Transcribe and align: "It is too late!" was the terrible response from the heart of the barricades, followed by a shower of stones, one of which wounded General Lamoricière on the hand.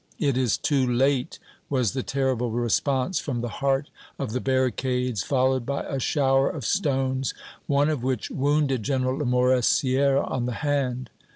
"It 0.17 0.35
is 0.35 0.57
too 0.57 0.91
late!" 0.91 1.37
was 1.69 1.91
the 1.91 2.01
terrible 2.01 2.49
response 2.49 3.19
from 3.19 3.41
the 3.41 3.49
heart 3.61 3.91
of 4.17 4.31
the 4.31 4.39
barricades, 4.41 5.21
followed 5.21 5.63
by 5.63 5.83
a 5.83 5.99
shower 5.99 6.49
of 6.49 6.65
stones, 6.65 7.35
one 7.67 7.87
of 7.87 8.01
which 8.01 8.31
wounded 8.31 8.81
General 8.81 9.15
Lamoricière 9.19 10.27
on 10.27 10.47
the 10.47 10.53
hand. 10.65 11.11